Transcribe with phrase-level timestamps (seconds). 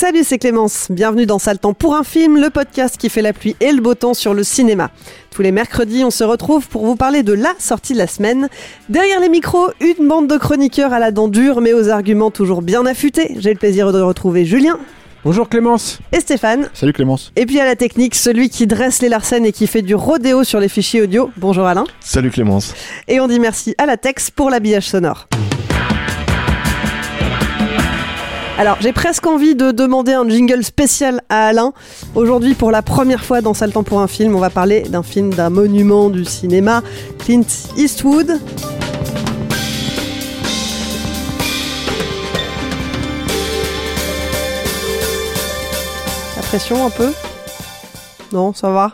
[0.00, 0.86] Salut, c'est Clémence.
[0.88, 3.82] Bienvenue dans Sale Temps pour un film, le podcast qui fait la pluie et le
[3.82, 4.90] beau temps sur le cinéma.
[5.30, 8.48] Tous les mercredis, on se retrouve pour vous parler de la sortie de la semaine.
[8.88, 12.62] Derrière les micros, une bande de chroniqueurs à la dent dure, mais aux arguments toujours
[12.62, 13.36] bien affûtés.
[13.40, 14.78] J'ai le plaisir de retrouver Julien
[15.22, 15.98] Bonjour Clémence.
[16.12, 16.70] et Stéphane.
[16.72, 17.30] Salut Clémence.
[17.36, 20.44] Et puis à la technique, celui qui dresse les larcènes et qui fait du rodéo
[20.44, 21.30] sur les fichiers audio.
[21.36, 21.84] Bonjour Alain.
[22.00, 22.72] Salut Clémence.
[23.06, 25.28] Et on dit merci à la Tex pour l'habillage sonore.
[28.60, 31.72] Alors, j'ai presque envie de demander un jingle spécial à Alain.
[32.14, 35.02] Aujourd'hui, pour la première fois dans Sale Temps pour un film, on va parler d'un
[35.02, 36.82] film d'un monument du cinéma,
[37.20, 37.40] Clint
[37.78, 38.38] Eastwood.
[46.36, 47.14] La pression un peu?
[48.30, 48.92] Non, ça va?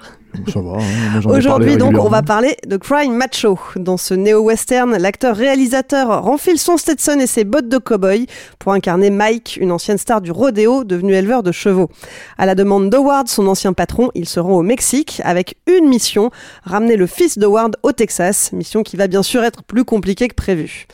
[0.52, 3.58] Ça va, hein, Aujourd'hui, donc, on va parler de Crime Macho.
[3.76, 8.26] Dans ce néo-western, l'acteur-réalisateur renfile son Stetson et ses bottes de cow-boy
[8.58, 11.90] pour incarner Mike, une ancienne star du rodéo devenue éleveur de chevaux.
[12.38, 16.30] À la demande d'Howard, son ancien patron, il se rend au Mexique avec une mission,
[16.64, 20.34] ramener le fils d'Howard au Texas, mission qui va bien sûr être plus compliquée que
[20.34, 20.86] prévu.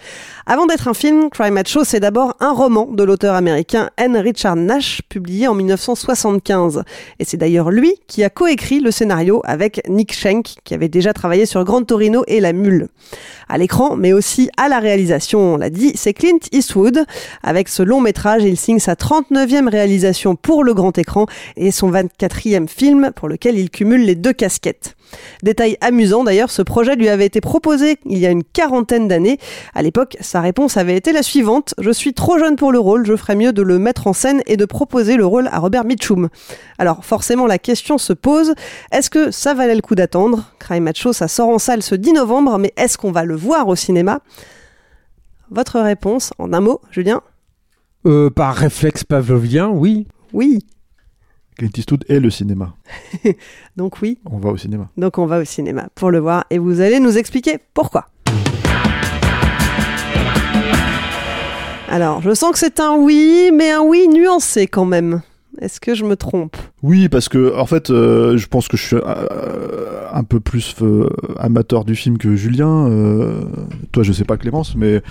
[0.44, 4.16] Avant d'être un film, Crime Macho, c'est d'abord un roman de l'auteur américain N.
[4.16, 6.82] Richard Nash, publié en 1975.
[7.20, 11.12] Et c'est d'ailleurs lui qui a coécrit le scénario avec Nick Schenk, qui avait déjà
[11.12, 12.88] travaillé sur Grand Torino et La Mule.
[13.48, 17.04] À l'écran, mais aussi à la réalisation, on l'a dit, c'est Clint Eastwood.
[17.44, 21.26] Avec ce long métrage, il signe sa 39e réalisation pour le grand écran
[21.56, 24.97] et son 24e film pour lequel il cumule les deux casquettes.
[25.43, 29.39] Détail amusant d'ailleurs, ce projet lui avait été proposé il y a une quarantaine d'années.
[29.75, 33.07] À l'époque, sa réponse avait été la suivante Je suis trop jeune pour le rôle,
[33.07, 35.85] je ferais mieux de le mettre en scène et de proposer le rôle à Robert
[35.85, 36.29] Mitchum.
[36.79, 38.55] Alors forcément, la question se pose
[38.91, 40.53] est-ce que ça valait le coup d'attendre?
[40.59, 43.69] Crime Macho, ça sort en salle ce 10 novembre, mais est-ce qu'on va le voir
[43.69, 44.21] au cinéma?
[45.51, 47.21] Votre réponse en un mot, Julien?
[48.07, 50.07] Euh, par réflexe pavlovien, oui.
[50.33, 50.67] Oui.
[51.59, 52.75] Clint Eastwood est le cinéma.
[53.77, 54.89] Donc oui, On va au cinéma.
[54.97, 58.07] donc on va au cinéma pour le voir et vous allez nous expliquer pourquoi.
[61.89, 65.21] Alors, je sens que c'est un oui, mais un oui nuancé quand même.
[65.61, 66.57] Est-ce que je me trompe?
[66.83, 70.75] Oui, parce que en fait, euh, je pense que je suis euh, un peu plus
[70.81, 72.89] euh, amateur du film que Julien.
[72.89, 73.43] Euh,
[73.93, 75.03] toi, je sais pas Clémence, mais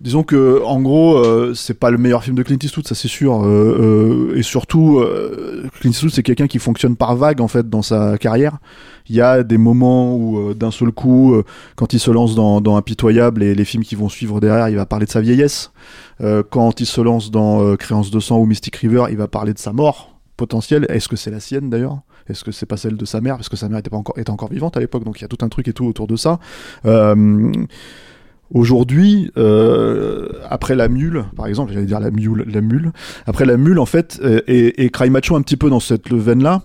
[0.00, 3.08] disons que en gros, euh, c'est pas le meilleur film de Clint Eastwood, ça c'est
[3.08, 3.44] sûr.
[3.44, 7.68] Euh, euh, et surtout, euh, Clint Eastwood, c'est quelqu'un qui fonctionne par vague en fait
[7.68, 8.58] dans sa carrière.
[9.08, 11.44] Il y a des moments où euh, d'un seul coup, euh,
[11.76, 14.76] quand il se lance dans, dans Impitoyable et les films qui vont suivre derrière, il
[14.76, 15.72] va parler de sa vieillesse.
[16.50, 19.58] Quand il se lance dans Créance de sang ou Mystic River, il va parler de
[19.58, 20.84] sa mort potentielle.
[20.90, 22.00] Est-ce que c'est la sienne d'ailleurs?
[22.28, 23.36] Est-ce que c'est pas celle de sa mère?
[23.36, 25.24] Parce que sa mère était, pas encore, était encore vivante à l'époque, donc il y
[25.24, 26.38] a tout un truc et tout autour de ça.
[26.84, 27.50] Euh,
[28.52, 32.92] Aujourd'hui, euh, après la mule, par exemple, j'allais dire la mule, la mule.
[33.26, 36.62] Après la mule, en fait, euh, et, et un petit peu dans cette veine-là,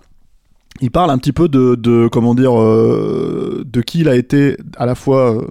[0.82, 4.86] il parle un petit peu de, comment dire, euh, de qui il a été à
[4.86, 5.46] la fois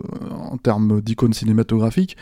[0.50, 2.16] en termes d'icône cinématographique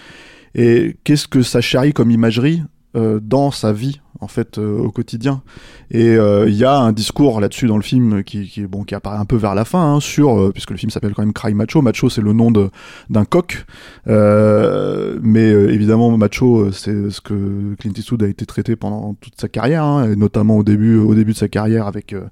[0.55, 2.63] et qu'est-ce que ça charrie comme imagerie
[2.95, 5.43] dans sa vie en fait euh, au quotidien.
[5.91, 8.95] Et euh, il y a un discours là-dessus dans le film qui, qui bon qui
[8.95, 11.33] apparaît un peu vers la fin hein, sur euh, puisque le film s'appelle quand même
[11.33, 11.83] Cry Macho.
[11.83, 13.67] Macho c'est le nom d'un coq.
[14.07, 19.15] Euh, mais euh, évidemment Macho euh, c'est ce que Clint Eastwood a été traité pendant
[19.15, 22.23] toute sa carrière hein, et notamment au début au début de sa carrière avec euh,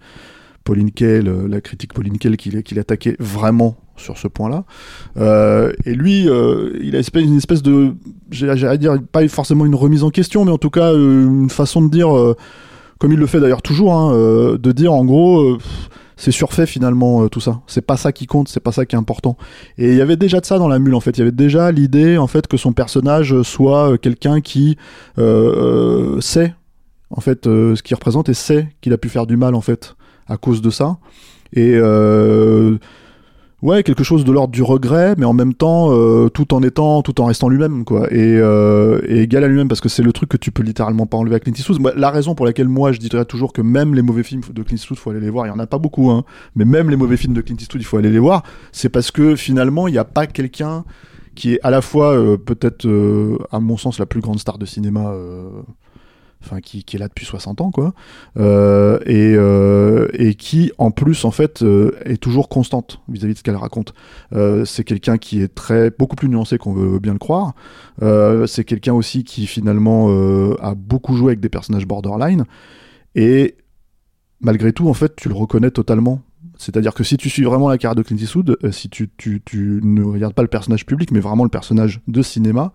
[0.65, 4.65] Pauline Kael, euh, la critique Pauline Kael qu'il qu'il attaquait vraiment sur ce point-là.
[5.17, 7.95] Euh, et lui, euh, il a une espèce de,
[8.49, 11.83] à dire, pas forcément une remise en question, mais en tout cas euh, une façon
[11.83, 12.09] de dire,
[12.99, 14.13] comme il le fait d'ailleurs toujours, hein,
[14.59, 15.59] de dire en gros,
[16.17, 17.61] c'est surfait finalement tout ça.
[17.67, 19.37] C'est pas ça qui compte, c'est pas ça qui est important.
[19.79, 21.17] Et il y avait déjà de ça dans la mule en fait.
[21.17, 24.77] Il y avait déjà l'idée en fait que son personnage soit quelqu'un qui
[25.17, 26.55] sait
[27.11, 29.97] en fait ce qu'il représente et sait qu'il a pu faire du mal en fait
[30.29, 30.99] à cause de ça.
[31.53, 31.79] Et
[33.63, 37.03] ouais, quelque chose de l'ordre du regret, mais en même temps, euh, tout en étant,
[37.03, 38.13] tout en restant lui-même, quoi.
[38.13, 41.07] Et, euh, et égal à lui-même, parce que c'est le truc que tu peux littéralement
[41.07, 41.81] pas enlever à Clint Eastwood.
[41.97, 44.77] La raison pour laquelle moi, je dirais toujours que même les mauvais films de Clint
[44.77, 45.47] Eastwood, faut aller les voir.
[45.47, 46.25] Il y en a pas beaucoup, hein.
[46.57, 48.43] Mais même les mauvais films de Clint Eastwood, il faut aller les voir.
[48.73, 50.85] C'est parce que finalement, il n'y a pas quelqu'un
[51.35, 52.89] qui est à la fois euh, peut-être,
[53.51, 55.15] à mon sens, la plus grande star de cinéma.
[56.43, 57.93] Enfin, qui, est là depuis 60 ans, quoi,
[58.39, 63.39] euh, et, euh, et qui, en plus, en fait, euh, est toujours constante vis-à-vis de
[63.39, 63.93] ce qu'elle raconte.
[64.65, 67.55] C'est quelqu'un qui est très beaucoup plus nuancé qu'on veut bien le croire.
[68.47, 70.09] C'est quelqu'un aussi qui finalement
[70.61, 72.45] a beaucoup joué avec des personnages borderline
[73.15, 73.57] et
[74.41, 76.23] malgré tout en fait tu le reconnais totalement.
[76.57, 79.11] C'est-à-dire que si tu suis vraiment la carrière de Clint Eastwood, si tu,
[79.83, 82.73] ne regardes pas le personnage public mais vraiment le personnage de cinéma,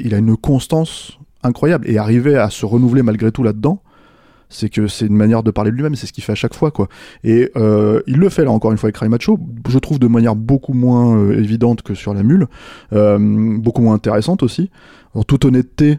[0.00, 3.82] il a une constance incroyable et arriver à se renouveler malgré tout là-dedans
[4.54, 6.54] c'est que c'est une manière de parler de lui-même, c'est ce qu'il fait à chaque
[6.54, 6.88] fois, quoi.
[7.24, 9.38] Et euh, il le fait là encore une fois avec Cry Macho,
[9.68, 12.46] je trouve de manière beaucoup moins euh, évidente que sur la mule,
[12.92, 13.18] euh,
[13.58, 14.70] beaucoup moins intéressante aussi.
[15.14, 15.98] En toute honnêteté,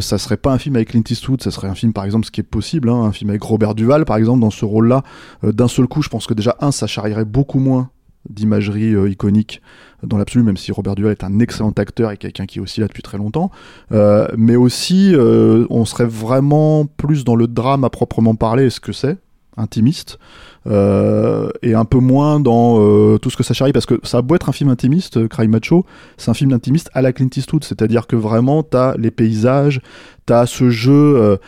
[0.00, 2.30] ça serait pas un film avec Clint Eastwood, ça serait un film par exemple, ce
[2.30, 5.02] qui est possible, hein, un film avec Robert Duval par exemple dans ce rôle-là.
[5.42, 7.90] D'un seul coup, je pense que déjà un, ça charrierait beaucoup moins
[8.28, 9.60] d'imagerie euh, iconique
[10.02, 12.80] dans l'absolu, même si Robert Duval est un excellent acteur et quelqu'un qui est aussi
[12.80, 13.50] là depuis très longtemps.
[13.92, 18.80] Euh, mais aussi, euh, on serait vraiment plus dans le drame à proprement parler, ce
[18.80, 19.18] que c'est,
[19.56, 20.18] intimiste,
[20.64, 24.36] et un peu moins dans tout ce que ça charrie, parce que ça a beau
[24.36, 25.84] être un film intimiste, Cry Macho,
[26.16, 29.80] c'est un film intimiste à la Clint Eastwood, c'est-à-dire que vraiment, t'as les paysages,
[30.24, 31.38] t'as ce jeu,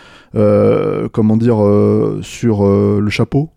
[1.13, 1.59] comment dire,
[2.23, 3.54] sur le chapeau,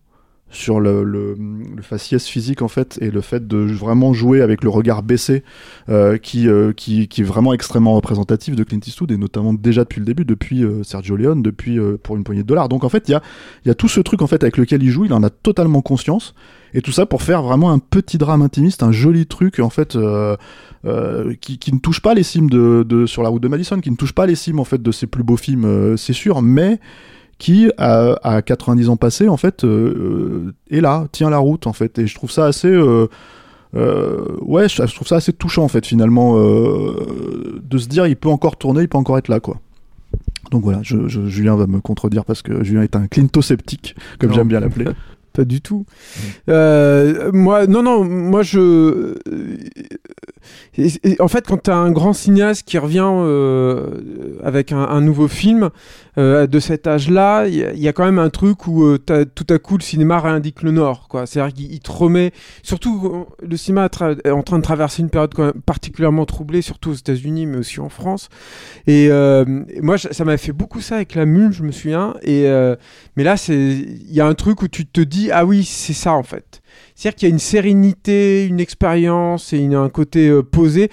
[0.49, 1.35] sur le, le,
[1.81, 5.43] faciès physique en fait et le fait de vraiment jouer avec le regard baissé
[5.89, 9.83] euh, qui, euh, qui, qui est vraiment extrêmement représentatif de Clint Eastwood et notamment déjà
[9.83, 12.69] depuis le début depuis euh, Sergio Leone depuis pour une poignée de dollars.
[12.69, 13.21] Donc en fait il y a,
[13.65, 15.81] y a tout ce truc en fait avec lequel il joue il en a totalement
[15.81, 16.33] conscience.
[16.73, 19.97] Et tout ça pour faire vraiment un petit drame intimiste un joli truc en fait
[21.41, 23.91] qui, qui ne touche pas les cimes de, de sur la route de Madison qui
[23.91, 26.41] ne touche pas les cimes en fait de ses plus beaux films c'est sûr.
[26.41, 26.79] Mais
[27.37, 31.73] qui à, à 90 ans passés en fait euh, est là tient la route en
[31.73, 33.07] fait et je trouve ça assez euh,
[33.75, 38.07] euh, ouais je, je trouve ça assez touchant en fait finalement euh, de se dire
[38.07, 39.59] il peut encore tourner il peut encore être là quoi
[40.51, 44.33] donc voilà je, je- Julien va me contredire parce que Julien est un clinto-sceptique comme
[44.33, 44.85] j'aime bien l'appeler
[45.33, 45.85] Pas du tout.
[46.49, 49.13] Euh, moi, non, non, moi je.
[51.19, 55.69] En fait, quand tu as un grand cinéaste qui revient euh, avec un, nouveau film
[56.17, 59.45] euh, de cet âge-là, il y, a- quand même un truc où euh, t'as- tout
[59.49, 61.07] à coup le cinéma réindique le Nord.
[61.25, 62.31] C'est-à-dire qu'il il te remet.
[62.63, 63.89] Surtout, le cinéma
[64.23, 65.33] est en train de traverser une période
[65.65, 68.29] particulièrement troublée, surtout aux États-Unis, mais aussi en France.
[68.87, 69.09] Et
[69.81, 72.15] moi, ça m'a fait beaucoup ça avec la mule, je me souviens.
[72.23, 72.43] Et.
[73.15, 76.13] mais là, il y a un truc où tu te dis ah oui, c'est ça
[76.13, 76.61] en fait.
[76.95, 80.89] C'est-à-dire qu'il y a une sérénité, une expérience et une- un côté euh, posé.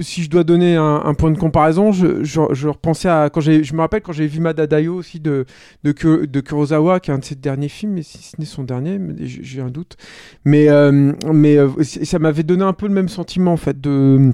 [0.00, 3.80] Si je dois donner un, point de comparaison, je, je, repensais à quand je me
[3.80, 5.44] rappelle quand j'ai vu Madadayo aussi de
[5.84, 5.92] de,
[6.26, 8.98] de Kurosawa, qui est un de ses derniers films, mais si ce n'est son dernier,
[9.20, 9.96] j'ai un doute.
[10.44, 14.32] Mais euh, mais euh, ça m'avait donné un peu le même sentiment en fait de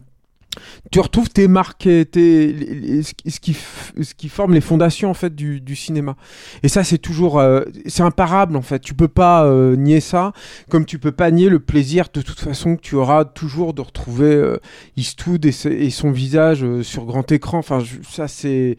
[0.91, 3.57] tu retrouves tes marques, et tes, ce qui-
[4.03, 6.17] ce qui, forme les fondations en fait du, du cinéma.
[6.63, 8.81] Et ça, c'est toujours, euh, c'est imparable en fait.
[8.81, 10.33] Tu peux pas euh, nier ça,
[10.69, 13.81] comme tu peux pas nier le plaisir de toute façon que tu auras toujours de
[13.83, 14.59] retrouver euh,
[14.97, 15.53] Eastwood et,
[15.91, 17.59] son visage euh, sur grand écran.
[17.59, 18.77] Enfin, ça c'est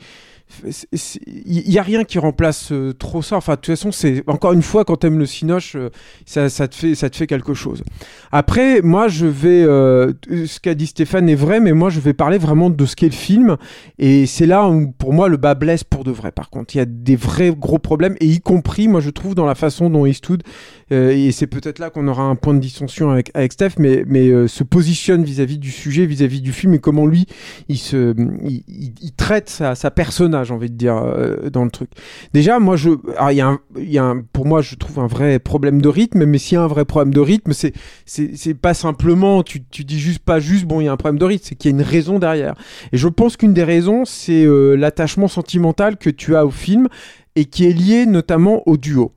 [0.64, 3.38] il y a rien qui remplace euh, trop ça.
[3.38, 5.90] Enfin, de toute façon, c'est encore une fois quand t'aimes le cinoche, euh,
[6.26, 7.84] ça, te fait ça te fait quelque chose.
[8.32, 12.14] Après, moi, je vais euh, ce qu'a dit Stéphane est vrai, mais moi, je vais
[12.14, 13.58] parler vraiment de ce qu'est le film.
[14.00, 16.32] Et c'est là où, pour moi, le bas blesse pour de vrai.
[16.32, 19.36] Par contre, il y a des vrais gros problèmes, et y compris, moi, je trouve
[19.36, 20.44] dans la façon dont Eastwood
[20.92, 24.30] et c'est peut-être là qu'on aura un point de dissension avec, avec Steph, mais, mais
[24.30, 27.26] euh, se positionne vis-à-vis du sujet, vis-à-vis du film, et comment lui,
[27.68, 31.70] il, se, il, il- traite sa, sa personnage, j'ai envie de dire, euh, dans le
[31.72, 31.90] truc.
[32.34, 35.08] Déjà, moi, je, alors, y a un, y a un, pour moi, je trouve un
[35.08, 37.74] vrai problème de rythme, mais s'il y a un vrai problème de rythme, c'est,
[38.06, 41.20] c'est pas simplement, tu, tu dis juste pas juste, bon, il y a un problème
[41.20, 42.56] de rythme, c'est qu'il y a une raison derrière.
[42.92, 46.88] Et je pense qu'une des raisons, c'est euh, l'attachement sentimental que tu as au film
[47.36, 49.12] et qui est lié notamment au duo.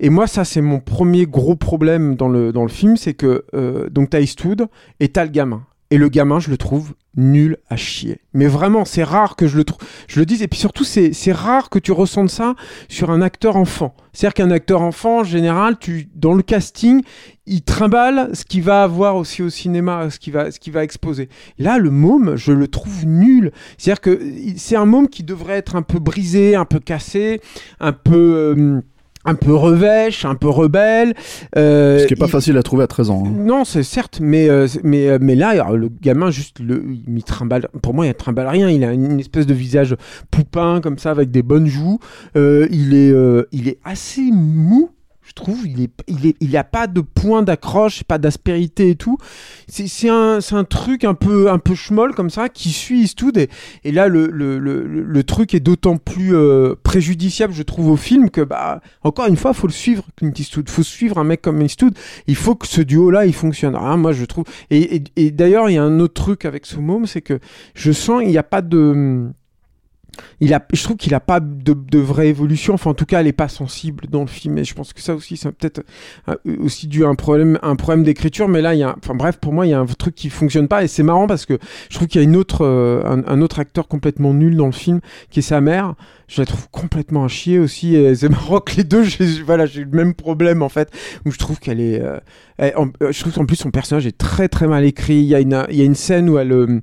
[0.00, 3.44] Et moi, ça, c'est mon premier gros problème dans le, dans le film, c'est que
[3.54, 4.66] euh, donc t'as Eastwood
[5.00, 5.64] et t'as le gamin.
[5.90, 8.20] Et le gamin, je le trouve nul à chier.
[8.34, 9.78] Mais vraiment, c'est rare que je le trouve.
[10.08, 12.56] Je le dis, et puis surtout, c'est rare que tu ressentes ça
[12.88, 13.94] sur un acteur enfant.
[14.12, 17.02] C'est-à-dire qu'un acteur enfant, en général, tu, dans le casting,
[17.46, 21.28] il trimballe ce qu'il va avoir aussi au cinéma, ce qu'il va, va exposer.
[21.58, 23.52] Là, le môme, je le trouve nul.
[23.78, 24.20] C'est-à-dire que
[24.56, 27.40] c'est un môme qui devrait être un peu brisé, un peu cassé,
[27.78, 28.54] un peu.
[28.58, 28.82] euh,
[29.26, 31.14] un peu revêche, un peu rebelle.
[31.56, 33.24] euh, Ce qui est pas il- facile à trouver à 13 ans.
[33.26, 33.32] hein.
[33.36, 37.22] non, c'est certes, mais, euh, mais, euh, mais là, alors, le gamin, juste, le, il
[37.24, 38.68] trimballe, pour moi, il trimballe rien.
[38.70, 39.96] Il a une, une espèce de visage
[40.30, 41.98] poupin, comme ça, avec des bonnes joues.
[42.36, 44.90] Euh, il, est, euh, il est assez mou.
[45.36, 49.18] Trouve, il est, il est, il a pas de point d'accroche, pas d'aspérité et tout.
[49.68, 53.50] C'est, un, un truc un peu, un peu schmoll comme ça qui suit Eastwood et,
[53.84, 57.96] et là le, le, le, le truc est d'autant plus euh, préjudiciable, je trouve, au
[57.96, 60.70] film que bah encore une fois, faut le suivre, Clint Eastwood.
[60.70, 61.94] Faut suivre un mec comme Eastwood.
[62.26, 63.76] Il faut que ce duo-là, il fonctionne.
[63.78, 64.44] Ah, moi, je trouve.
[64.70, 67.38] Et, et, et d'ailleurs, il y a un autre truc avec ce môme, c'est que
[67.74, 69.28] je sens il n'y a pas de
[70.40, 72.74] il a, je trouve qu'il a pas de, vraie évolution.
[72.74, 74.58] Enfin, en tout cas, elle est pas sensible dans le film.
[74.58, 75.82] Et je pense que ça aussi, c'est peut-être
[76.28, 78.48] euh, aussi dû à un problème, un problème d'écriture.
[78.48, 80.30] Mais là, il y a, enfin bref, pour moi, il y a un truc qui
[80.30, 80.84] fonctionne pas.
[80.84, 81.58] Et c'est marrant parce que
[81.90, 84.72] je trouve qu'il y a une autre, euh, un autre acteur complètement nul dans le
[84.72, 85.94] film, qui est sa mère.
[86.28, 87.94] Je la trouve complètement à chier aussi.
[87.94, 90.90] Et c'est marrant que les deux, j'ai, voilà, j'ai le même problème en fait,
[91.24, 92.18] où je trouve qu'elle est, euh,
[92.58, 95.16] elle- en- euh, je trouve qu'en plus son personnage est très très mal écrit.
[95.16, 96.80] Il y a une, il y a une scène où elle, euh,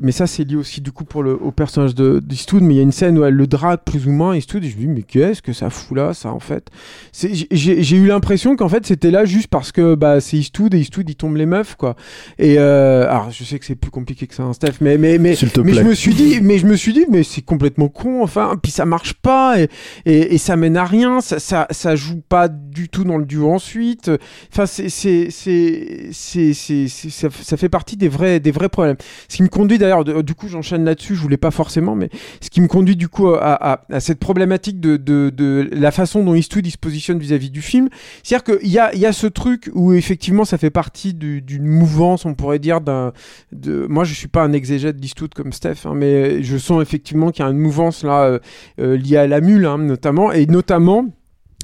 [0.00, 2.76] mais ça c'est lié aussi du coup pour le, au personnage de d'Eastwood, mais il
[2.78, 4.80] y a une scène où elle le drague plus ou moins Eastwood et je me
[4.80, 6.68] dis mais qu'est-ce que ça fout là ça en fait?
[7.12, 10.72] C'est- j'ai j'ai eu l'impression qu'en fait c'était là juste parce que bah c'est Eastwood
[10.74, 11.94] et Eastwood il tombe les meufs quoi
[12.38, 15.18] et euh, alors je sais que c'est plus compliqué que ça hein, Steph mais mais
[15.18, 15.82] mais mais plaît.
[15.82, 18.72] je me suis dit mais je me suis dit mais c'est complètement con enfin puis
[18.72, 19.58] ça marche pas
[20.06, 24.10] et, ça mène à rien ça, ça joue pas du tout dans le duo ensuite.
[24.50, 28.96] Enfin c'est c'est c'est ça, fait partie des vrais des vrais problèmes.
[29.28, 32.08] Ce qui me conduit d'ailleurs du coup j'enchaîne là-dessus je voulais pas forcément mais
[32.40, 36.76] ce qui me conduit du coup à, cette problématique de, la façon dont Eastwood se
[36.76, 37.88] positionne vis-à-vis du film.
[38.24, 41.66] C'est-à-dire qu'il y a, y a ce truc où effectivement ça fait partie du- d'une
[41.66, 43.12] mouvance on pourrait dire d'un
[43.52, 47.30] de moi je suis pas un exégète d'Eastwood comme Steph hein, mais je sens effectivement
[47.30, 48.38] qu'il y a une mouvance là euh,
[48.80, 51.06] euh, liée à la mule hein, notamment et notamment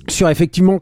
[0.08, 0.80] sur effectivement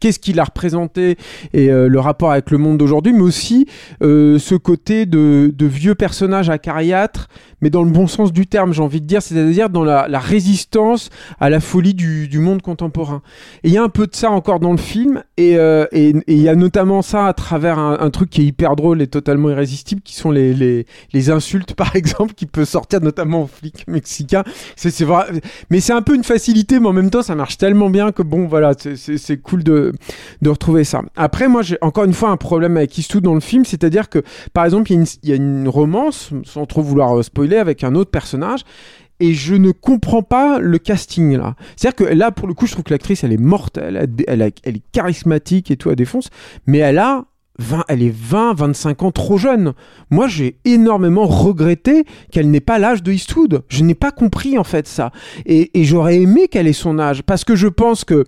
[0.00, 1.16] qu'est-ce qu'il a représenté
[1.52, 3.66] et euh, le rapport avec le monde d'aujourd'hui, mais aussi
[4.02, 7.28] euh, ce côté de, de vieux personnages acariâtres,
[7.60, 11.10] mais dans le bon sens du terme, j'ai envie de dire, c'est-à-dire dans la, résistance
[11.40, 13.22] à la folie du, monde contemporain.
[13.64, 16.22] Et il y a un peu de ça encore dans le film, et euh, il
[16.28, 20.00] y a notamment ça à travers un, truc qui est hyper drôle et totalement irrésistible,
[20.02, 24.44] qui sont les, les, les insultes, par exemple, qui peut sortir notamment aux flics mexicains.
[24.76, 25.24] C'est c'est vrai,
[25.70, 28.22] mais c'est un peu une facilité, mais en même temps, ça marche tellement bien que
[28.22, 29.92] bon, voilà, c'est- cool de,
[30.42, 31.00] de retrouver ça.
[31.16, 34.18] Après, moi, j'ai encore une fois un problème avec Eastwood dans le film, c'est-à-dire que,
[34.52, 37.22] par exemple, il y, a une- romance, sans trop vouloir euh,
[37.56, 38.60] avec un autre personnage.
[39.22, 41.54] Et je ne comprends pas le casting là.
[41.76, 44.76] C'est-à-dire que là, pour le coup, je trouve que l'actrice, elle est mortelle, elle, elle,
[44.76, 46.30] est charismatique et tout, elle défonce,
[46.66, 47.26] mais elle a
[47.60, 49.74] 20, elle est 20, 25 ans trop jeune.
[50.10, 53.62] Moi, j'ai énormément regretté qu'elle n'ait pas l'âge de Eastwood.
[53.68, 55.12] Je n'ai pas compris en fait ça.
[55.46, 58.24] Et, et j'aurais aimé qu'elle ait son âge parce que je pense que,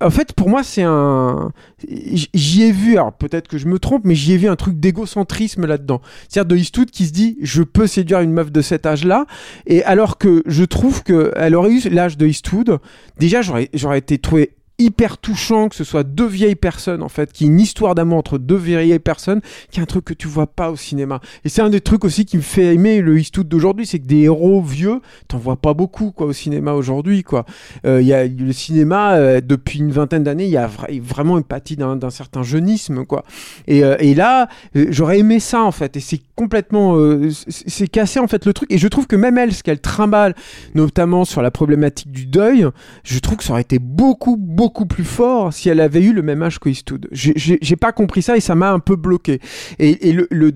[0.00, 1.50] en fait, pour moi, c'est un.
[1.88, 4.78] J'y ai vu, alors peut-être que je me trompe, mais j'y ai vu un truc
[4.78, 6.00] d'égocentrisme là-dedans.
[6.28, 9.26] C'est-à-dire de Eastwood qui se dit, je peux séduire une meuf de cet âge-là,
[9.66, 12.78] et alors que je trouve que elle aurait eu l'âge de Eastwood,
[13.18, 17.44] déjà j'aurais été trouvé hyper touchant que ce soit deux vieilles personnes en fait qui
[17.44, 20.70] une histoire d'amour entre deux vieilles personnes qui est un truc que tu vois pas
[20.70, 21.20] au cinéma.
[21.44, 24.06] Et c'est un des trucs aussi qui me fait aimer le Eastwood d'aujourd'hui c'est que
[24.06, 27.44] des héros vieux t'en vois pas beaucoup quoi au cinéma aujourd'hui quoi.
[27.86, 31.00] Euh, il y a le cinéma euh, depuis une vingtaine d'années il y a vra-
[31.00, 33.24] vraiment une partie d'un d'un certain jeunisme quoi.
[33.66, 35.96] Et, euh, et là j'aurais aimé ça en fait.
[35.96, 36.96] Et c'est complètement
[37.48, 38.72] c'est cassé en fait le truc.
[38.72, 40.34] Et je trouve que même elle ce qu'elle trimballe
[40.74, 42.66] notamment sur la problématique du deuil
[43.04, 46.22] je trouve que ça aurait été beaucoup beaucoup plus fort si elle avait eu le
[46.22, 47.08] même âge qu'Eastwood.
[47.12, 49.40] J'ai- J'ai pas compris ça et ça m'a un peu bloqué.
[49.78, 50.52] Et, le,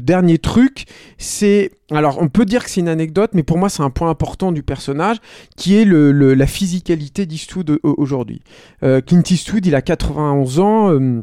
[0.00, 0.84] dernier truc,
[1.18, 1.70] c'est...
[1.90, 4.50] Alors, on peut dire que c'est une anecdote, mais pour moi, c'est un point important
[4.52, 5.18] du personnage,
[5.56, 8.40] qui est la physicalité d'Eastwood au- aujourd'hui.
[8.82, 10.90] Euh, Clint Eastwood, il a 91 ans...
[10.92, 11.22] euh,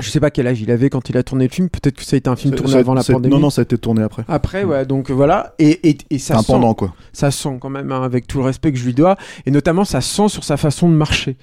[0.00, 1.68] je sais pas quel âge il avait quand il a tourné le film.
[1.68, 3.32] Peut-être que ça a été un film tourné avant la pandémie.
[3.34, 4.24] Non, non, ça a été tourné après.
[4.28, 5.54] Après, ouais, donc voilà.
[5.58, 6.94] Et, et, et ça sent pendant, quoi.
[7.12, 9.84] ça sent quand même, hein, avec tout le respect que je lui dois, et notamment
[9.84, 11.36] ça sent sur sa façon de marcher.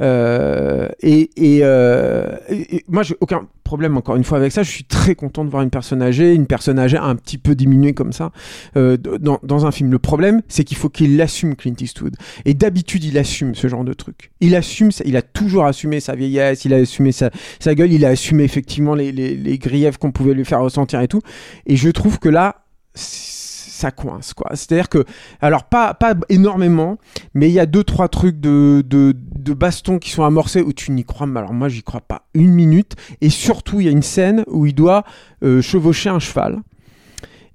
[0.00, 4.62] Euh, et, et, euh, et- moi, j'ai aucun problème encore une fois avec ça.
[4.62, 7.54] Je suis très content de voir une personne âgée, une personne âgée un petit peu
[7.54, 8.30] diminuée comme ça
[8.76, 9.90] euh, dans, dans un film.
[9.90, 12.14] Le problème, c'est qu'il faut qu'il l'assume, Clint Eastwood.
[12.44, 14.30] Et d'habitude, il assume ce genre de truc.
[14.40, 18.04] Il assume, il a toujours assumé sa vieillesse, il a assumé sa, sa gueule, il
[18.04, 21.20] a assumé effectivement les, les, griefs qu'on pouvait lui faire ressentir et tout.
[21.66, 22.64] Et je trouve que là,
[22.94, 24.50] ça coince quoi.
[24.54, 25.04] C'est-à-dire que,
[25.40, 26.98] alors pas, pas énormément,
[27.34, 30.72] mais il y a deux trois trucs de, de, de baston qui sont amorcés où
[30.72, 32.94] tu n'y crois, mais alors moi j'y crois pas une minute.
[33.20, 35.04] Et surtout, il y a une scène où il doit
[35.42, 36.62] euh, chevaucher un cheval.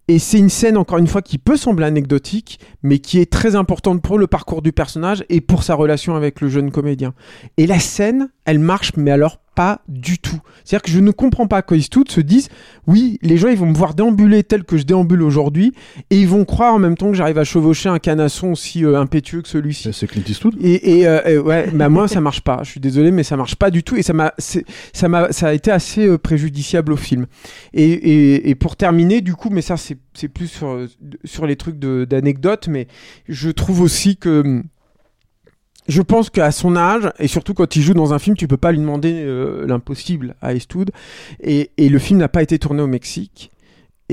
[0.08, 3.56] Et c'est une scène, encore une fois, qui peut sembler anecdotique, mais qui est très
[3.56, 7.14] importante pour le parcours du personnage et pour sa relation avec le jeune comédien.
[7.58, 10.40] Et la scène, elle marche, mais alors pas du tout.
[10.64, 12.48] C'est-à-dire que je ne comprends pas que Eastwood se dise,
[12.88, 15.74] oui, les gens, ils vont me voir déambuler tel que je déambule aujourd'hui,
[16.10, 18.98] et ils vont croire en même temps que j'arrive à chevaucher un canasson aussi euh,
[18.98, 19.92] impétueux que celui-ci.
[19.92, 20.56] C'est Clint Eastwood.
[20.62, 22.62] Et, et, euh, et ouais, bah moi ça marche pas.
[22.64, 23.98] Je suis désolé, mais ça marche pas du tout.
[23.98, 27.26] Et ça m'a, ça m'a, ça a été assez euh, préjudiciable au film.
[27.74, 31.78] Et, et, et pour terminer, du coup, mais ça c'est, c'est plus sur, les trucs
[31.80, 32.88] d'anecdotes, mais
[33.28, 34.64] je trouve aussi que
[35.88, 38.58] je pense qu'à son âge, et surtout quand il joue dans un film, tu peux
[38.58, 40.92] pas lui demander euh, l'impossible à Eastwood.
[41.42, 43.51] Et le film n'a pas été tourné au Mexique.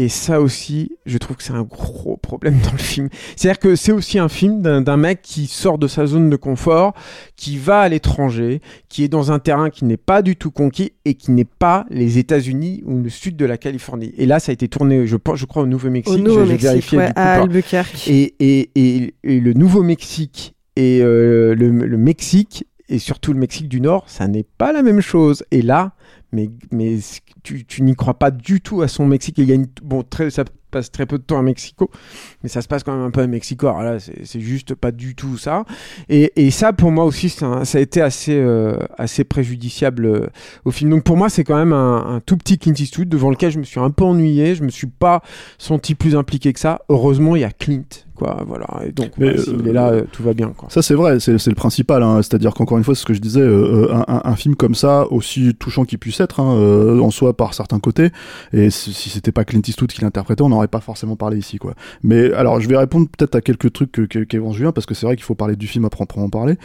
[0.01, 3.09] Et ça aussi, je trouve que c'est un gros problème dans le film.
[3.35, 6.95] C'est-à-dire que c'est aussi un film d'un mec qui sort de sa zone de confort,
[7.35, 10.93] qui va à l'étranger, qui est dans un terrain qui n'est pas du tout conquis
[11.05, 14.15] et qui n'est pas les États-Unis ou le sud de la Californie.
[14.17, 16.29] Et là, ça a été tourné, je, pense, je crois, au Nouveau-Mexique.
[16.29, 18.07] Au vérifié, ouais, à Albuquerque.
[18.07, 23.69] et, et, et, et le Nouveau-Mexique et euh, le, le Mexique, et surtout le Mexique
[23.69, 25.43] du Nord, ça n'est pas la même chose.
[25.51, 25.91] Et là,
[26.33, 26.99] mais, mais
[27.43, 29.39] tu, tu n'y crois pas du tout à son Mexique.
[29.39, 31.91] Il une, bon, très, ça passe très peu de temps à Mexico,
[32.43, 33.69] mais ça se passe quand même un peu à Mexico.
[33.69, 35.65] Alors là, c'est juste pas du tout ça.
[36.11, 40.27] Et, et ça, pour moi aussi, un- ça a été assez, euh, assez préjudiciable euh,
[40.67, 40.91] au film.
[40.91, 43.59] Donc pour moi, c'est quand même un, un tout petit Clint Eastwood devant lequel je
[43.59, 44.55] me suis un peu ennuyé.
[44.55, 45.23] Je me suis pas
[45.57, 46.83] senti plus impliqué que ça.
[46.91, 47.89] Heureusement, il y a Clint,
[48.19, 48.45] quoi.
[48.47, 48.67] Voilà.
[48.87, 50.69] Et donc, Mais, voilà, s'il euh, est là, euh, tout va bien, quoi.
[50.71, 52.03] Ça c'est vrai, c'est c'est le principal.
[52.03, 52.17] Hein.
[52.23, 54.75] C'est-à-dire qu'encore une fois, c'est ce que je disais, euh, un, un- un film comme
[54.75, 58.11] ça, aussi touchant qu'il puisse être, hein, euh, en soi par certains côtés,
[58.53, 61.57] et si si c'était pas Clint Eastwood qui l'interprétait, on n'aurait pas forcément parlé ici,
[61.59, 61.75] quoi.
[62.03, 64.95] Mais alors, je vais répondre peut-être à quelques trucs que- que- qu'avance Julien, parce que
[64.95, 66.57] c'est vrai qu'il faut parler du film à proprement parler.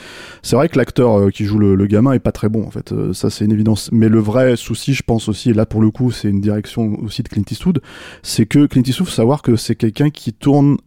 [0.41, 2.71] C'est vrai que l'acteur euh, qui joue le, le gamin est pas très bon, en
[2.71, 2.91] fait.
[2.91, 3.89] Euh, ça, c'est une évidence.
[3.91, 6.97] Mais le vrai souci, je pense aussi, et là pour le coup, c'est une direction
[7.03, 7.81] aussi de Clint Eastwood,
[8.23, 10.77] c'est que Clint Eastwood, faut savoir que c'est quelqu'un qui tourne,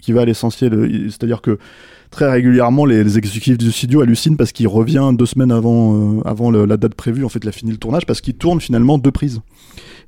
[0.00, 0.74] qui va à l'essentiel.
[0.74, 1.58] euh, C'est-à-dire que
[2.10, 6.50] très régulièrement, les, exécutifs du studio hallucinent parce qu'il revient deux semaines avant, euh, avant
[6.50, 7.24] la date prévue.
[7.24, 9.40] En fait, il a fini le tournage parce qu'il tourne finalement deux prises.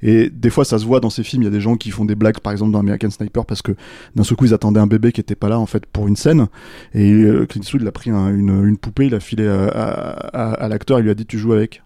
[0.02, 1.42] Et des fois, ça se voit dans ces films.
[1.42, 3.62] Il y a des gens qui font des blagues, par exemple dans American Sniper, parce
[3.62, 3.72] que
[4.14, 6.16] d'un seul coup, ils attendaient un bébé qui était pas là en fait pour une
[6.16, 6.48] scène.
[6.94, 10.98] Et euh, Clint Eastwood, il a pris un- une, poupée, il a filé à, l'acteur,
[11.00, 11.82] il lui a dit tu joues avec.